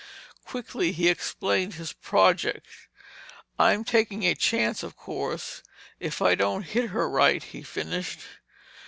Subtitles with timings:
[0.45, 2.65] Quickly he explained his project.
[3.59, 5.61] "I'm taking a chance, of course,
[5.99, 8.21] if I don't hit her right," he finished.